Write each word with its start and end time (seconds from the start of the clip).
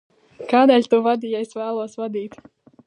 Kādēļ 0.53 0.87
tu 0.93 1.01
vadi, 1.09 1.31
ja 1.35 1.43
es 1.47 1.55
vēlos 1.61 1.97
vadīt? 2.03 2.41